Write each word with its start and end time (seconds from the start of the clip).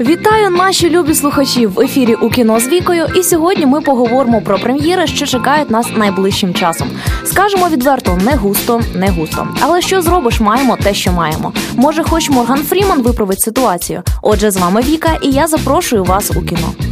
Вітаю 0.00 0.50
наші 0.50 0.90
любі 0.90 1.14
слухачі 1.14 1.66
в 1.66 1.80
ефірі 1.80 2.14
у 2.14 2.30
кіно 2.30 2.60
з 2.60 2.68
вікою. 2.68 3.06
І 3.14 3.22
сьогодні 3.22 3.66
ми 3.66 3.80
поговоримо 3.80 4.40
про 4.40 4.58
прем'єри, 4.58 5.06
що 5.06 5.26
чекають 5.26 5.70
нас 5.70 5.86
найближчим 5.96 6.54
часом. 6.54 6.88
Скажемо 7.24 7.68
відверто, 7.68 8.18
не 8.24 8.34
густо, 8.34 8.80
не 8.94 9.10
густо. 9.10 9.48
Але 9.60 9.82
що 9.82 10.02
зробиш, 10.02 10.40
маємо 10.40 10.76
те, 10.76 10.94
що 10.94 11.12
маємо. 11.12 11.52
Може, 11.76 12.02
хоч 12.02 12.30
Морган 12.30 12.58
Фріман 12.58 13.02
виправить 13.02 13.40
ситуацію. 13.40 14.02
Отже, 14.22 14.50
з 14.50 14.56
вами 14.56 14.80
Віка, 14.80 15.18
і 15.22 15.30
я 15.30 15.46
запрошую 15.46 16.04
вас 16.04 16.30
у 16.30 16.42
кіно. 16.42 16.83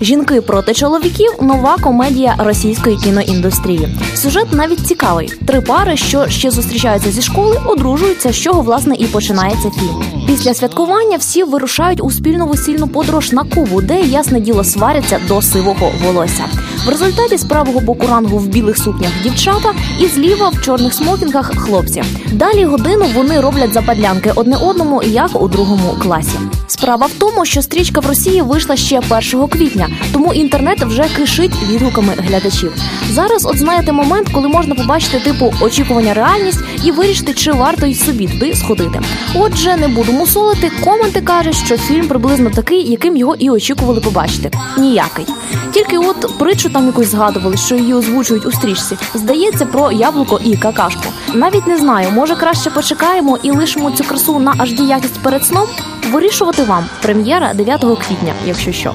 Жінки 0.00 0.40
проти 0.40 0.74
чоловіків 0.74 1.30
нова 1.40 1.76
комедія 1.82 2.34
російської 2.38 2.96
кіноіндустрії. 2.96 3.88
Сюжет 4.14 4.52
навіть 4.52 4.86
цікавий: 4.86 5.32
три 5.46 5.60
пари, 5.60 5.96
що 5.96 6.28
ще 6.28 6.50
зустрічаються 6.50 7.10
зі 7.10 7.22
школи, 7.22 7.60
одружуються, 7.66 8.32
з 8.32 8.36
чого 8.36 8.62
власне 8.62 8.94
і 8.98 9.04
починається 9.04 9.70
фільм. 9.70 10.26
Після 10.26 10.54
святкування 10.54 11.16
всі 11.16 11.44
вирушають 11.44 12.00
у 12.04 12.10
спільну 12.10 12.46
весільну 12.46 12.88
подорож 12.88 13.32
на 13.32 13.44
Кубу, 13.44 13.82
де 13.82 14.00
ясне 14.00 14.40
діло 14.40 14.64
сваряться 14.64 15.20
до 15.28 15.42
сивого 15.42 15.92
волосся. 16.04 16.44
В 16.86 16.88
результаті 16.88 17.36
з 17.36 17.44
правого 17.44 17.80
боку 17.80 18.06
рангу 18.06 18.38
в 18.38 18.46
білих 18.46 18.78
сукнях 18.78 19.10
дівчата 19.22 19.72
і 20.00 20.06
зліва 20.06 20.48
в 20.48 20.62
чорних 20.62 20.94
смокінгах 20.94 21.52
хлопці. 21.56 22.02
Далі 22.32 22.64
годину 22.64 23.06
вони 23.14 23.40
роблять 23.40 23.72
западлянки 23.72 24.32
одне 24.34 24.56
одному, 24.56 25.02
як 25.02 25.42
у 25.42 25.48
другому 25.48 25.96
класі. 26.02 26.38
Справа 26.66 27.06
в 27.06 27.10
тому, 27.18 27.44
що 27.44 27.62
стрічка 27.62 28.00
в 28.00 28.06
Росії 28.06 28.42
вийшла 28.42 28.76
ще 28.76 29.00
1 29.32 29.48
квітня, 29.48 29.88
тому 30.12 30.32
інтернет 30.32 30.80
вже 30.80 31.04
кишить 31.16 31.62
відгуками 31.68 32.12
глядачів. 32.18 32.72
Зараз, 33.10 33.46
от 33.46 33.58
знаєте, 33.58 33.92
момент, 33.92 34.28
коли 34.32 34.48
можна 34.48 34.74
побачити 34.74 35.20
типу 35.20 35.52
очікування 35.60 36.14
реальність 36.14 36.60
і 36.84 36.90
вирішити, 36.90 37.34
чи 37.34 37.52
варто 37.52 37.86
й 37.86 37.94
собі 37.94 38.28
туди 38.28 38.54
сходити. 38.54 39.00
Отже, 39.34 39.76
не 39.76 39.88
буду 39.88 40.12
мусолити. 40.12 40.70
Коменти 40.84 41.20
кажуть, 41.20 41.56
що 41.56 41.76
фільм 41.76 42.08
приблизно 42.08 42.50
такий, 42.50 42.90
яким 42.90 43.16
його 43.16 43.34
і 43.38 43.50
очікували 43.50 44.00
побачити. 44.00 44.50
Ніякий. 44.78 45.26
Тільки 45.72 45.98
от 45.98 46.38
притчу 46.38 46.69
там 46.72 46.86
якусь 46.86 47.08
згадували, 47.08 47.56
що 47.56 47.74
її 47.74 47.94
озвучують 47.94 48.46
у 48.46 48.52
стрічці. 48.52 48.96
Здається, 49.14 49.66
про 49.66 49.92
яблуко 49.92 50.40
і 50.44 50.56
какашку. 50.56 51.04
Навіть 51.34 51.66
не 51.66 51.78
знаю, 51.78 52.10
може 52.10 52.36
краще 52.36 52.70
почекаємо 52.70 53.38
і 53.42 53.50
лишимо 53.50 53.90
цю 53.90 54.04
красу 54.04 54.38
на 54.38 54.52
HD 54.52 54.86
якість 54.86 55.20
перед 55.22 55.44
сном. 55.44 55.68
Вирішувати 56.12 56.62
вам 56.62 56.84
прем'єра 57.02 57.54
9 57.54 57.80
квітня, 57.80 58.34
якщо 58.46 58.72
що. 58.72 58.94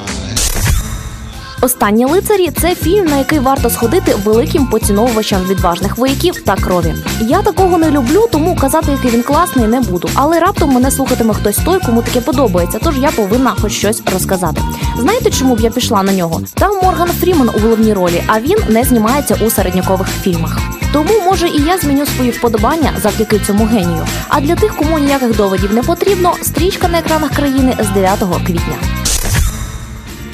Останні 1.65 2.05
лицарі 2.05 2.51
це 2.61 2.75
фільм, 2.75 3.05
на 3.05 3.17
який 3.17 3.39
варто 3.39 3.69
сходити 3.69 4.15
великим 4.25 4.67
поціновувачам 4.67 5.41
відважних 5.43 5.97
вояків 5.97 6.41
та 6.41 6.55
крові. 6.55 6.93
Я 7.21 7.41
такого 7.41 7.77
не 7.77 7.91
люблю, 7.91 8.27
тому 8.31 8.55
казати, 8.55 8.91
який 8.91 9.11
він 9.11 9.23
класний, 9.23 9.67
не 9.67 9.81
буду. 9.81 10.09
Але 10.13 10.39
раптом 10.39 10.69
мене 10.69 10.91
слухатиме 10.91 11.33
хтось 11.33 11.57
той, 11.57 11.79
кому 11.85 12.01
таке 12.01 12.21
подобається. 12.21 12.79
Тож 12.83 12.97
я 12.97 13.11
повинна 13.11 13.55
хоч 13.61 13.71
щось 13.71 14.03
розказати. 14.13 14.61
Знаєте, 14.99 15.31
чому 15.31 15.55
б 15.55 15.59
я 15.59 15.69
пішла 15.69 16.03
на 16.03 16.13
нього? 16.13 16.41
Там 16.53 16.71
Морган 16.83 17.09
Фріман 17.09 17.49
у 17.49 17.59
головній 17.59 17.93
ролі, 17.93 18.23
а 18.27 18.39
він 18.39 18.57
не 18.69 18.83
знімається 18.83 19.37
у 19.45 19.49
середнякових 19.49 20.07
фільмах. 20.21 20.59
Тому 20.93 21.21
може 21.25 21.47
і 21.47 21.61
я 21.61 21.77
зміню 21.77 22.05
свої 22.05 22.31
вподобання 22.31 22.91
завдяки 23.03 23.39
цьому 23.39 23.65
генію. 23.65 24.05
А 24.29 24.41
для 24.41 24.55
тих, 24.55 24.75
кому 24.75 24.99
ніяких 24.99 25.37
доводів 25.37 25.73
не 25.73 25.83
потрібно, 25.83 26.33
стрічка 26.41 26.87
на 26.87 26.99
екранах 26.99 27.31
країни 27.31 27.77
з 27.79 27.89
9 27.89 28.19
квітня. 28.45 28.94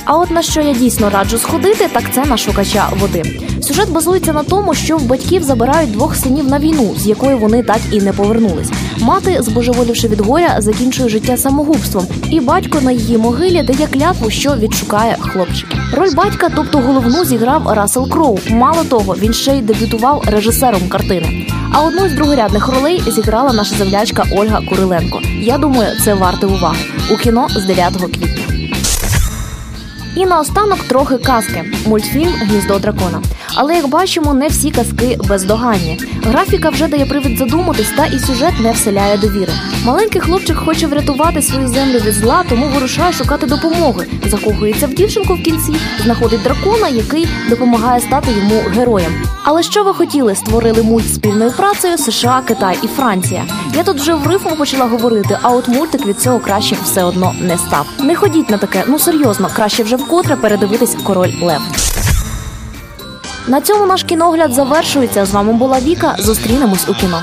А 0.06 0.18
от 0.18 0.32
на 0.32 0.42
що 0.42 0.62
я 0.62 0.74
дійсно 0.74 1.10
раджу 1.10 1.38
сходити, 1.38 1.90
так 1.94 2.04
це 2.14 2.26
на 2.26 2.38
шукача 2.38 2.90
води. 3.00 3.24
Сюжет 3.62 3.90
базується 3.90 4.34
на 4.34 4.44
тому, 4.44 4.74
що 4.74 4.98
в 4.98 5.06
батьків 5.06 5.44
забирають 5.44 5.92
двох 5.92 6.16
синів 6.16 6.48
на 6.48 6.60
війну, 6.60 6.94
з 6.98 7.08
якої 7.08 7.36
вони 7.36 7.64
так 7.64 7.80
і 7.92 8.02
не 8.02 8.14
повернулись. 8.14 8.72
Мати, 9.00 9.38
збожеволівши 9.42 10.08
від 10.08 10.22
горя, 10.22 10.56
закінчує 10.58 11.10
життя 11.10 11.38
самогубством, 11.38 12.08
і 12.30 12.40
батько 12.40 12.82
на 12.82 12.92
її 12.92 13.18
могилі 13.18 13.64
дає 13.64 13.88
клятву, 13.88 14.30
що 14.30 14.56
відшукає 14.56 15.18
хлопчиків. 15.20 15.80
Роль 15.94 16.12
батька, 16.16 16.50
тобто 16.56 16.78
головну, 16.78 17.26
зіграв 17.26 17.68
Рассел 17.68 18.10
Кроу. 18.10 18.40
Мало 18.50 18.84
того, 18.84 19.16
він 19.20 19.34
ще 19.34 19.58
й 19.58 19.61
дебютував 19.61 20.23
режисером 20.28 20.90
картини. 20.90 21.48
А 21.73 21.82
одну 21.82 22.10
з 22.10 22.14
другорядних 22.14 22.67
ролей 22.67 23.04
зіграла 23.08 23.54
наша 23.54 23.76
землячка 23.76 24.23
Ольга 24.32 24.61
Куриленко. 24.70 25.22
Я 25.42 25.58
думаю, 25.58 26.00
це 26.06 26.14
варте 26.14 26.45
уваги 26.45 26.86
у 27.11 27.17
кіно 27.17 27.48
з 27.50 27.66
9 27.66 27.94
квітня. 27.95 28.41
І 30.16 30.26
наостанок 30.26 30.80
трохи 30.80 31.17
казки. 31.17 31.66
Мультфільм 31.86 32.33
Гніздо 32.33 32.80
дракона. 32.80 33.22
Але 33.56 33.76
як 33.76 33.88
бачимо, 33.88 34.34
не 34.34 34.48
всі 34.48 34.72
казки 34.72 35.17
бездоганні. 35.30 36.00
Графіка 36.23 36.70
вже 36.70 36.88
дає 36.88 37.06
привід 37.06 37.38
задуматись, 37.38 37.92
та 37.98 38.06
і 38.06 38.20
сюжет 38.20 38.60
не 38.60 38.72
вселяє 38.72 39.17
довіри. 39.17 39.54
Маленький 39.86 40.22
хлопчик 40.22 40.58
хоче 40.58 40.88
врятувати 40.88 41.42
свою 41.42 41.67
землю 41.67 42.00
від 42.00 42.14
зла, 42.14 42.44
тому 42.50 42.66
вирушає 42.67 43.14
шукати 43.14 43.45
допомоги. 43.45 44.08
Закохується 44.26 44.88
в 44.88 44.94
дівчинку 44.94 45.34
в 45.36 45.44
кінці, 45.44 45.76
знаходить 46.04 46.44
дракона, 46.44 46.88
який 46.88 47.28
допомагає 47.50 48.02
стати 48.02 48.32
йому 48.32 48.61
героєм. 48.76 49.23
Але 49.44 49.64
що 49.64 49.84
ви 49.84 49.94
хотіли? 49.94 50.36
Створили 50.36 50.84
мульт 50.84 51.14
спільною 51.14 51.52
працею 51.52 51.98
США, 51.98 52.42
Китай 52.48 52.78
і 52.84 52.88
Франція. 52.88 53.44
Я 53.76 53.84
тут 53.84 53.98
вже 53.98 54.14
в 54.14 54.28
рифму 54.28 54.56
почала 54.56 54.86
говорити, 54.86 55.38
а 55.42 55.50
от 55.50 55.67
мультик 55.67 56.06
від 56.06 56.20
цього 56.20 56.40
краще 56.40 56.76
все 56.84 57.04
одно 57.04 57.34
не 57.42 57.58
став. 57.58 57.86
Не 58.00 58.16
ходіть 58.16 58.50
на 58.50 58.58
таке, 58.58 58.84
ну 58.88 59.00
серйозно, 59.00 59.50
краще 59.56 59.84
вже 59.84 59.95
вкотре 59.95 60.36
передивитись 60.36 60.95
король 61.04 61.32
Лев. 61.42 61.80
На 63.48 63.62
цьому 63.62 63.86
наш 63.86 64.04
кіногляд 64.04 64.54
завершується. 64.54 65.26
З 65.26 65.32
вами 65.32 65.54
була 65.54 65.80
Віка. 65.80 66.16
Зустрінемось 66.20 66.90
у 66.90 66.94
кіно. 66.94 67.22